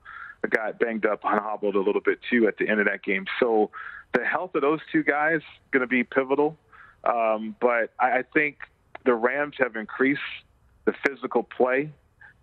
[0.50, 3.26] got banged up and hobbled a little bit too at the end of that game.
[3.40, 3.72] So
[4.14, 6.58] the health of those two guys going to be pivotal.
[7.04, 8.58] Um, but I, I think
[9.06, 10.22] the Rams have increased
[10.86, 11.90] the physical play,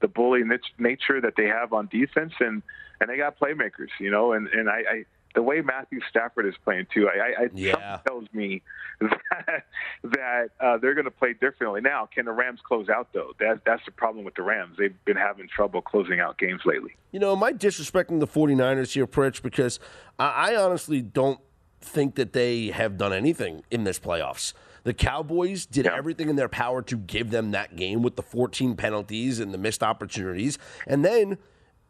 [0.05, 0.43] the bully
[0.79, 2.62] nature that they have on defense, and
[3.01, 4.33] and they got playmakers, you know.
[4.33, 8.01] And and I, I the way Matthew Stafford is playing too, I, I yeah.
[8.07, 8.61] tells me
[9.01, 9.64] that,
[10.05, 11.81] that uh, they're going to play differently.
[11.81, 13.33] Now, can the Rams close out though?
[13.40, 14.77] That that's the problem with the Rams.
[14.79, 16.95] They've been having trouble closing out games lately.
[17.11, 19.40] You know, am I disrespecting the 49ers here, Pritch?
[19.40, 19.81] Because
[20.19, 21.40] I, I honestly don't
[21.81, 24.53] think that they have done anything in this playoffs.
[24.85, 25.97] The Cowboys did yeah.
[25.97, 29.59] everything in their power to give them that game with the 14 penalties and the
[29.59, 31.38] missed opportunities, and then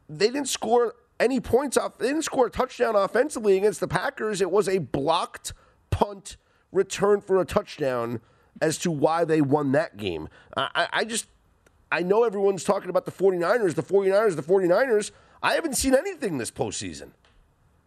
[0.09, 1.99] they didn't score any points off.
[1.99, 4.41] They didn't score a touchdown offensively against the Packers.
[4.41, 5.53] It was a blocked
[5.91, 6.37] punt
[6.73, 8.21] return for a touchdown
[8.61, 10.29] as to why they won that game.
[10.57, 11.27] I, I just,
[11.91, 15.11] I know everyone's talking about the 49ers, the 49ers, the 49ers.
[15.43, 17.11] I haven't seen anything this postseason.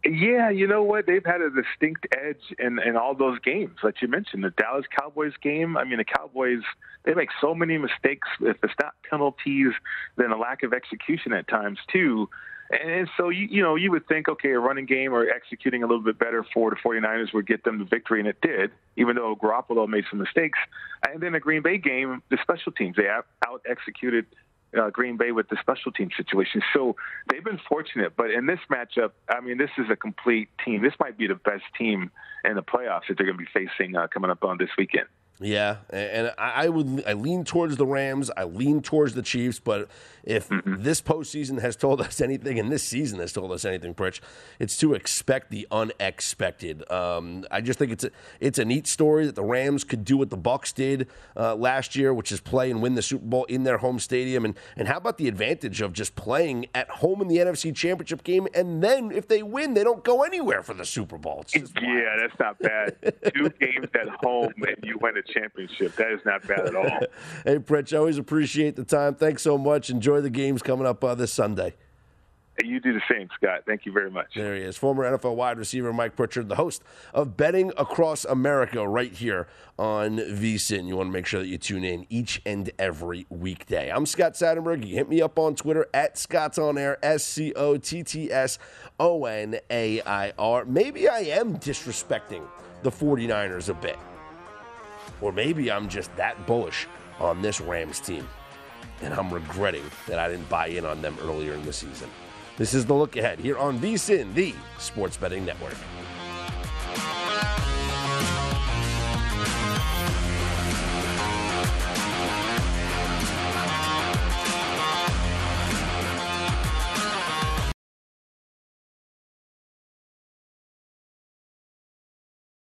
[0.09, 1.05] Yeah, you know what?
[1.05, 4.43] They've had a distinct edge in, in all those games that you mentioned.
[4.43, 6.61] The Dallas Cowboys game, I mean, the Cowboys,
[7.03, 8.27] they make so many mistakes.
[8.39, 9.73] If it's not penalties,
[10.15, 12.29] then a lack of execution at times, too
[12.69, 15.87] And so, you, you know, you would think, okay, a running game or executing a
[15.87, 19.15] little bit better for the 49ers would get them the victory, and it did, even
[19.15, 20.59] though Garoppolo made some mistakes.
[21.07, 23.25] And then the Green Bay game, the special teams, they out
[23.69, 24.25] executed
[24.79, 26.61] uh, Green Bay with the special team situation.
[26.73, 26.95] So
[27.29, 28.13] they've been fortunate.
[28.15, 30.81] But in this matchup, I mean, this is a complete team.
[30.81, 32.11] This might be the best team
[32.43, 35.07] in the playoffs that they're going to be facing uh, coming up on this weekend.
[35.39, 38.31] Yeah, and I would I lean towards the Rams.
[38.35, 39.59] I lean towards the Chiefs.
[39.59, 39.87] But
[40.23, 40.81] if mm-hmm.
[40.81, 44.19] this postseason has told us anything, and this season has told us anything, Pritch,
[44.59, 46.89] it's to expect the unexpected.
[46.91, 48.09] Um, I just think it's a,
[48.39, 51.95] it's a neat story that the Rams could do what the Bucs did uh, last
[51.95, 54.43] year, which is play and win the Super Bowl in their home stadium.
[54.43, 58.23] And and how about the advantage of just playing at home in the NFC Championship
[58.23, 61.45] game, and then if they win, they don't go anywhere for the Super Bowl.
[61.53, 62.95] yeah, that's not bad.
[63.35, 65.95] Two games at home, and you win it championship.
[65.95, 66.85] That is not bad at all.
[67.45, 69.15] hey, Pritch, I always appreciate the time.
[69.15, 69.89] Thanks so much.
[69.89, 71.75] Enjoy the games coming up uh, this Sunday.
[72.63, 73.63] You do the same, Scott.
[73.67, 74.33] Thank you very much.
[74.35, 76.81] There he is, former NFL wide receiver Mike Pritchard, the host
[77.13, 79.47] of Betting Across America, right here
[79.77, 80.87] on VSIN.
[80.87, 83.91] You want to make sure that you tune in each and every weekday.
[83.91, 84.87] I'm Scott Seidenberg.
[84.87, 88.31] You hit me up on Twitter at Scott's On Air, S C O T T
[88.31, 88.57] S
[88.99, 90.65] O N A I R.
[90.65, 92.43] Maybe I am disrespecting
[92.81, 93.97] the 49ers a bit.
[95.21, 96.87] Or maybe I'm just that bullish
[97.19, 98.27] on this Rams team,
[99.01, 102.09] and I'm regretting that I didn't buy in on them earlier in the season.
[102.57, 105.75] This is the look ahead here on VSIN, the Sports Betting Network.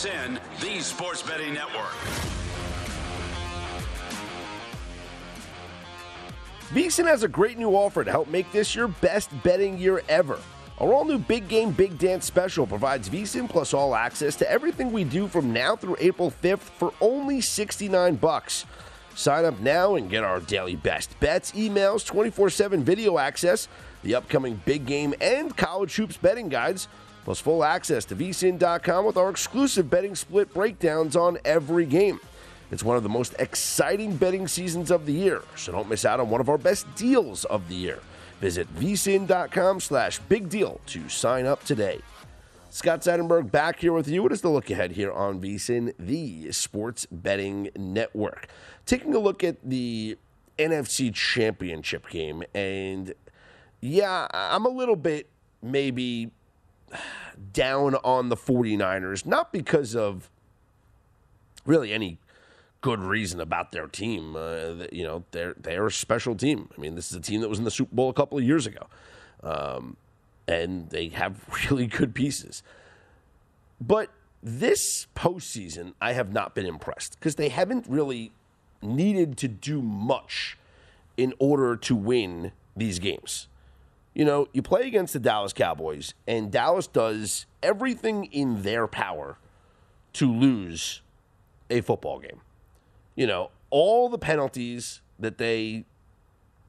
[0.00, 1.92] VSIN, the Sports Betting Network.
[6.70, 10.38] VSIN has a great new offer to help make this your best betting year ever.
[10.78, 14.90] Our all new Big Game Big Dance special provides VSIN plus all access to everything
[14.90, 18.64] we do from now through April 5th for only 69 bucks.
[19.14, 23.68] Sign up now and get our daily best bets, emails, 24 7 video access,
[24.02, 26.88] the upcoming big game, and college hoops betting guides
[27.24, 32.20] plus full access to vsin.com with our exclusive betting split breakdowns on every game.
[32.70, 36.20] It's one of the most exciting betting seasons of the year, so don't miss out
[36.20, 37.98] on one of our best deals of the year.
[38.40, 42.00] Visit vsin.com slash big deal to sign up today.
[42.70, 44.22] Scott Seidenberg back here with you.
[44.22, 48.46] What is the look ahead here on VSIN, the sports betting network?
[48.86, 50.16] Taking a look at the
[50.56, 53.12] NFC Championship game, and
[53.80, 55.28] yeah, I'm a little bit
[55.60, 56.30] maybe
[57.52, 60.30] down on the 49ers, not because of
[61.64, 62.18] really any
[62.80, 64.36] good reason about their team.
[64.36, 66.68] Uh, you know, they're they're a special team.
[66.76, 68.44] I mean, this is a team that was in the Super Bowl a couple of
[68.44, 68.86] years ago,
[69.42, 69.96] um,
[70.48, 71.36] and they have
[71.70, 72.62] really good pieces.
[73.80, 74.10] But
[74.42, 78.32] this postseason, I have not been impressed because they haven't really
[78.82, 80.56] needed to do much
[81.16, 83.48] in order to win these games
[84.14, 89.38] you know, you play against the Dallas Cowboys, and Dallas does everything in their power
[90.14, 91.02] to lose
[91.68, 92.40] a football game.
[93.14, 95.84] You know, all the penalties that they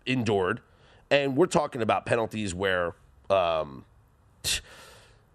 [0.05, 0.61] endured,
[1.09, 2.93] and we're talking about penalties where
[3.29, 3.85] um,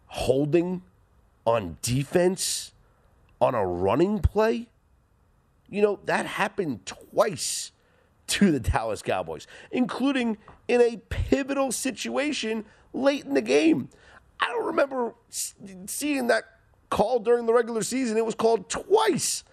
[0.06, 0.82] holding
[1.44, 2.72] on defense
[3.40, 4.68] on a running play,
[5.68, 7.72] you know, that happened twice
[8.26, 13.88] to the Dallas Cowboys, including in a pivotal situation late in the game.
[14.40, 16.44] I don't remember seeing that
[16.90, 18.16] call during the regular season.
[18.16, 19.44] It was called twice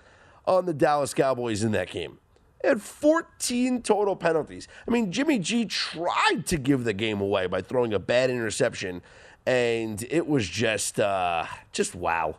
[0.46, 2.20] on the Dallas Cowboys in that game.
[2.64, 4.68] It had 14 total penalties.
[4.88, 9.02] I mean, Jimmy G tried to give the game away by throwing a bad interception,
[9.46, 12.38] and it was just, uh, just wow,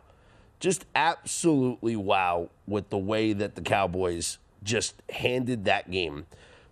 [0.59, 6.25] just absolutely wow with the way that the Cowboys just handed that game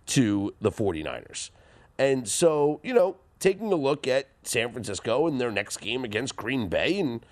[0.06, 1.50] to the 49ers.
[1.98, 6.36] And so, you know, taking a look at San Francisco and their next game against
[6.36, 7.24] Green Bay and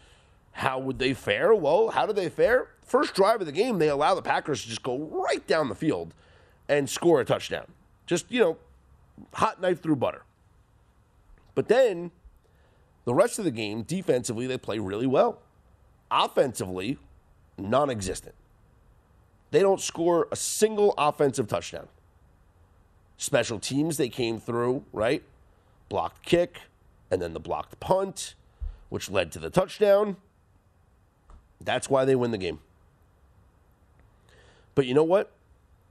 [0.52, 1.54] how would they fare?
[1.54, 2.68] Well, how did they fare?
[2.82, 5.74] First drive of the game, they allow the Packers to just go right down the
[5.74, 6.14] field
[6.68, 7.66] and score a touchdown.
[8.06, 8.56] Just, you know,
[9.34, 10.22] hot knife through butter.
[11.54, 12.10] But then
[13.04, 15.40] the rest of the game, defensively, they play really well.
[16.10, 16.98] Offensively,
[17.58, 18.34] non existent.
[19.52, 21.88] They don't score a single offensive touchdown.
[23.18, 25.22] Special teams, they came through, right?
[25.90, 26.62] Blocked kick,
[27.10, 28.34] and then the blocked punt,
[28.88, 30.16] which led to the touchdown.
[31.60, 32.60] That's why they win the game.
[34.74, 35.30] But you know what?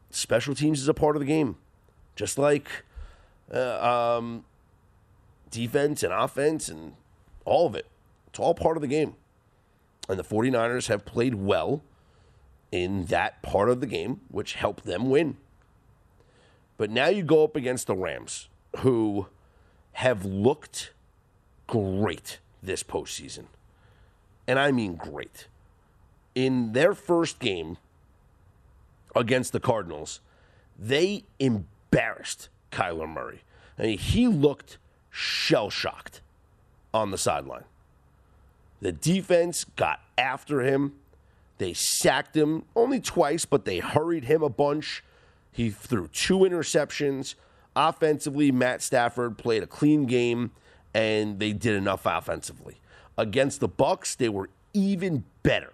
[0.10, 1.56] Special teams is a part of the game,
[2.16, 2.68] just like
[3.54, 4.44] uh, um,
[5.52, 6.96] defense and offense and
[7.46, 7.86] all of it.
[8.26, 9.16] It's all part of the game.
[10.10, 11.84] And the 49ers have played well
[12.72, 15.38] in that part of the game, which helped them win.
[16.78, 18.48] But now you go up against the Rams,
[18.78, 19.28] who
[19.94, 20.94] have looked
[21.68, 23.46] great this postseason.
[24.48, 25.48] And I mean great.
[26.34, 27.78] In their first game
[29.16, 30.22] against the Cardinals,
[30.80, 33.42] they embarrassed Kyler Murray.
[33.78, 34.78] I mean, he looked
[35.10, 36.22] shell shocked
[36.94, 37.66] on the sideline.
[38.82, 40.94] The defense got after him.
[41.62, 45.04] They sacked him only twice, but they hurried him a bunch.
[45.52, 47.36] He threw two interceptions.
[47.76, 50.50] Offensively, Matt Stafford played a clean game,
[50.92, 52.78] and they did enough offensively.
[53.16, 55.74] Against the Bucs, they were even better.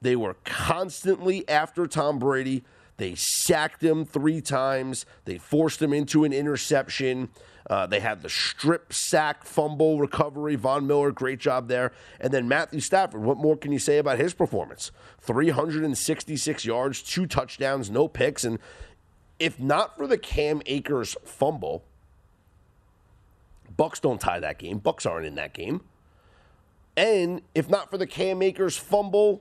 [0.00, 2.64] They were constantly after Tom Brady.
[3.00, 5.06] They sacked him three times.
[5.24, 7.30] They forced him into an interception.
[7.70, 10.54] Uh, they had the strip sack fumble recovery.
[10.54, 11.92] Von Miller, great job there.
[12.20, 14.90] And then Matthew Stafford, what more can you say about his performance?
[15.22, 18.44] 366 yards, two touchdowns, no picks.
[18.44, 18.58] And
[19.38, 21.84] if not for the Cam Akers fumble,
[23.78, 24.78] Bucs don't tie that game.
[24.78, 25.80] Bucs aren't in that game.
[26.98, 29.40] And if not for the Cam Akers fumble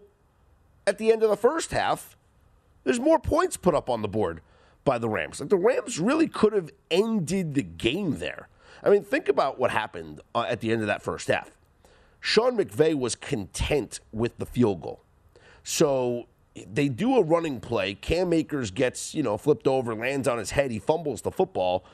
[0.88, 2.16] at the end of the first half,
[2.84, 4.42] there's more points put up on the board
[4.84, 5.40] by the Rams.
[5.40, 8.48] Like the Rams really could have ended the game there.
[8.84, 11.52] I mean, think about what happened uh, at the end of that first half.
[12.20, 15.04] Sean McVay was content with the field goal.
[15.64, 16.28] So
[16.68, 17.94] they do a running play.
[17.94, 20.72] Cam Akers gets, you know, flipped over, lands on his head.
[20.72, 21.86] He fumbles the football.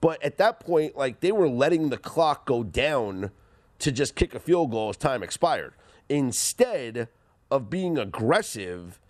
[0.00, 3.30] But at that point, like they were letting the clock go down
[3.78, 5.74] to just kick a field goal as time expired.
[6.08, 7.08] Instead
[7.50, 9.00] of being aggressive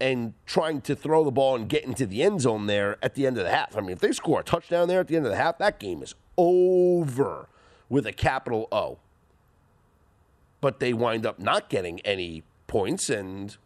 [0.00, 3.26] and trying to throw the ball and get into the end zone there at the
[3.26, 3.76] end of the half.
[3.76, 5.80] I mean, if they score a touchdown there at the end of the half, that
[5.80, 7.48] game is over
[7.88, 8.98] with a capital O.
[10.60, 13.56] But they wind up not getting any points, and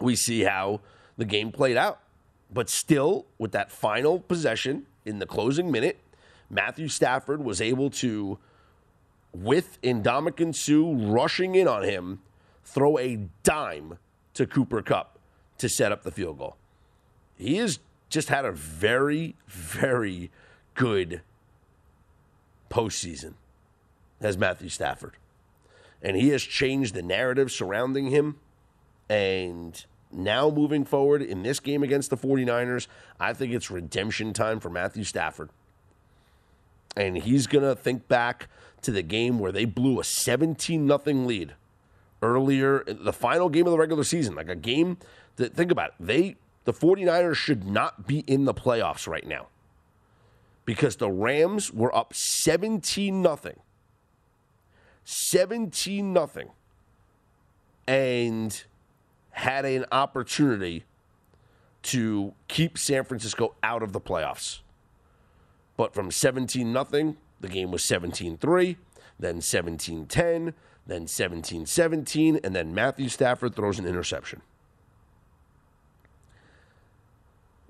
[0.00, 0.80] we see how
[1.16, 2.00] the game played out.
[2.50, 5.98] But still, with that final possession in the closing minute,
[6.50, 8.38] Matthew Stafford was able to,
[9.32, 12.20] with Ndamukong Suh rushing in on him,
[12.62, 13.98] throw a dime
[14.34, 15.18] to Cooper Kupp
[15.58, 16.56] to set up the field goal.
[17.36, 17.78] He has
[18.08, 20.30] just had a very, very
[20.74, 21.22] good
[22.70, 23.34] postseason
[24.20, 25.16] as Matthew Stafford.
[26.02, 28.38] And he has changed the narrative surrounding him.
[29.08, 32.86] And now moving forward in this game against the 49ers,
[33.20, 35.50] I think it's redemption time for Matthew Stafford.
[36.96, 38.48] And he's going to think back
[38.82, 41.54] to the game where they blew a 17 0 lead
[42.22, 44.98] earlier, the final game of the regular season, like a game
[45.36, 49.48] that, think about it, they, the 49ers should not be in the playoffs right now
[50.64, 53.58] because the Rams were up 17 nothing.
[55.04, 56.50] 17 nothing
[57.86, 58.64] and
[59.30, 60.84] had an opportunity
[61.82, 64.60] to keep San Francisco out of the playoffs.
[65.76, 68.76] But from 17 nothing, the game was 17-3,
[69.18, 70.54] then 17-10,
[70.86, 74.42] then 17 17, and then Matthew Stafford throws an interception.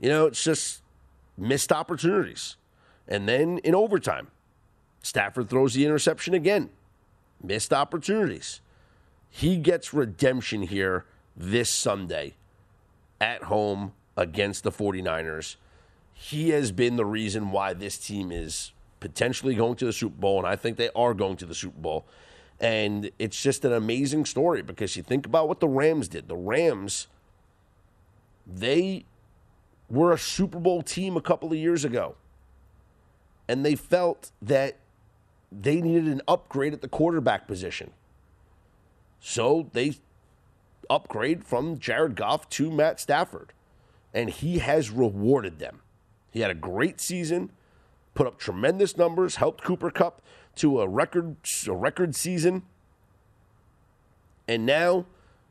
[0.00, 0.82] You know, it's just
[1.36, 2.56] missed opportunities.
[3.06, 4.28] And then in overtime,
[5.02, 6.70] Stafford throws the interception again.
[7.42, 8.60] Missed opportunities.
[9.28, 11.04] He gets redemption here
[11.36, 12.34] this Sunday
[13.20, 15.56] at home against the 49ers.
[16.12, 20.38] He has been the reason why this team is potentially going to the Super Bowl,
[20.38, 22.06] and I think they are going to the Super Bowl.
[22.62, 26.28] And it's just an amazing story because you think about what the Rams did.
[26.28, 27.08] The Rams,
[28.46, 29.04] they
[29.90, 32.14] were a Super Bowl team a couple of years ago.
[33.48, 34.76] And they felt that
[35.50, 37.90] they needed an upgrade at the quarterback position.
[39.18, 39.96] So they
[40.88, 43.52] upgrade from Jared Goff to Matt Stafford.
[44.14, 45.80] And he has rewarded them.
[46.30, 47.50] He had a great season,
[48.14, 50.22] put up tremendous numbers, helped Cooper Kupp
[50.56, 51.36] to a record
[51.66, 52.62] a record season.
[54.48, 55.06] And now,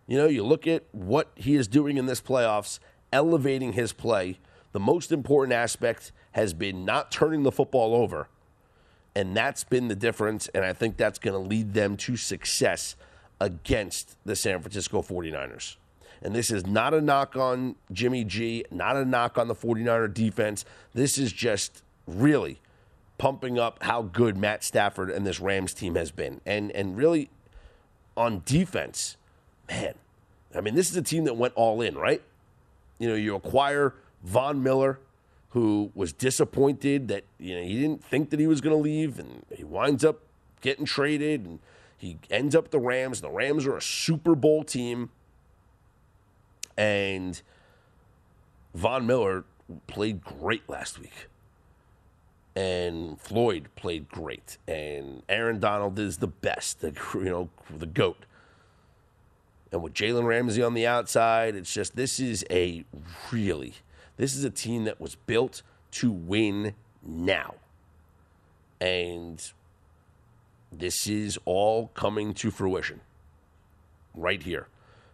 [0.07, 2.79] you know, you look at what he is doing in this playoffs,
[3.11, 4.39] elevating his play.
[4.73, 8.27] The most important aspect has been not turning the football over.
[9.15, 10.47] And that's been the difference.
[10.49, 12.95] And I think that's going to lead them to success
[13.39, 15.75] against the San Francisco 49ers.
[16.21, 20.13] And this is not a knock on Jimmy G, not a knock on the 49er
[20.13, 20.63] defense.
[20.93, 22.61] This is just really
[23.21, 26.41] pumping up how good Matt Stafford and this Rams team has been.
[26.43, 27.29] And and really
[28.17, 29.15] on defense,
[29.69, 29.93] man,
[30.55, 32.23] I mean, this is a team that went all in, right?
[32.97, 33.93] You know, you acquire
[34.23, 34.99] Von Miller,
[35.49, 39.19] who was disappointed that, you know, he didn't think that he was going to leave,
[39.19, 40.21] and he winds up
[40.61, 41.59] getting traded, and
[41.99, 43.21] he ends up the Rams.
[43.21, 45.11] The Rams are a Super Bowl team.
[46.75, 47.39] And
[48.73, 49.43] Von Miller
[49.85, 51.27] played great last week.
[52.55, 54.57] And Floyd played great.
[54.67, 58.25] And Aaron Donald is the best, the, you know, the GOAT.
[59.71, 62.83] And with Jalen Ramsey on the outside, it's just this is a
[63.31, 63.75] really,
[64.17, 67.55] this is a team that was built to win now.
[68.81, 69.41] And
[70.71, 72.99] this is all coming to fruition
[74.13, 74.67] right here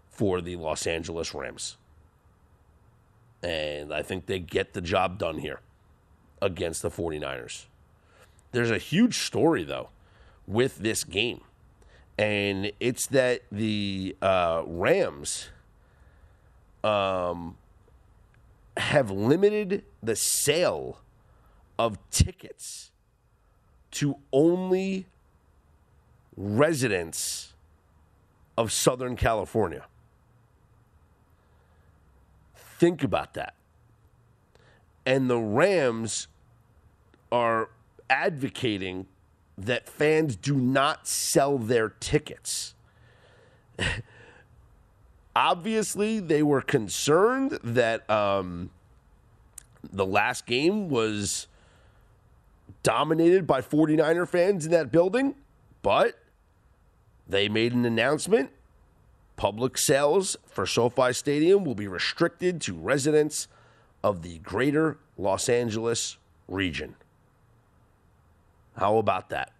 [0.09, 1.77] for the Los Angeles Rams.
[3.43, 5.59] And I think they get the job done here
[6.41, 7.65] against the 49ers.
[8.51, 9.89] There's a huge story, though,
[10.47, 11.41] with this game.
[12.17, 15.49] And it's that the uh, Rams
[16.83, 17.57] um,
[18.77, 20.99] have limited the sale
[21.77, 22.91] of tickets
[23.91, 25.05] to only
[26.35, 27.53] residents
[28.57, 29.85] of Southern California.
[32.55, 33.53] Think about that.
[35.08, 36.28] And the Rams
[37.32, 37.70] are
[38.10, 39.08] advocating
[39.58, 42.76] that fans do not sell their tickets.
[45.36, 48.70] Obviously, they were concerned that um,
[49.82, 51.47] the last game was
[52.84, 55.36] dominated by 49er fans in that building,
[55.82, 56.20] but
[57.26, 58.51] they made an announcement
[59.38, 63.47] Public sales for SoFi Stadium will be restricted to residents
[64.08, 66.95] of the greater Los Angeles region.
[68.78, 69.51] How about that?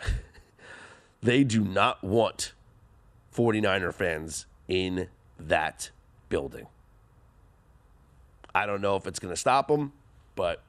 [1.20, 2.52] they do not want
[3.34, 5.90] 49er fans in that
[6.28, 6.68] building.
[8.54, 9.92] I don't know if it's going to stop them,
[10.36, 10.62] but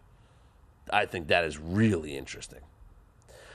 [0.92, 2.62] I think that is really interesting.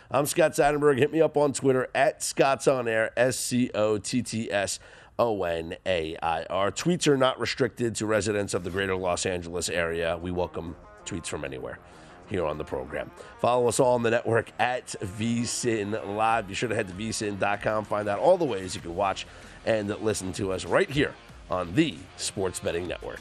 [0.09, 0.99] I'm Scott Seidenberg.
[0.99, 4.79] Hit me up on Twitter at Scott's On Air, S C O T T S
[5.19, 6.71] O N A I R.
[6.71, 10.16] Tweets are not restricted to residents of the greater Los Angeles area.
[10.16, 11.79] We welcome tweets from anywhere
[12.29, 13.11] here on the program.
[13.41, 16.47] Follow us all on the network at VSIN Live.
[16.47, 19.27] Be sure to head to vsin.com, find out all the ways you can watch
[19.64, 21.14] and listen to us right here
[21.51, 23.21] on the Sports Betting Network.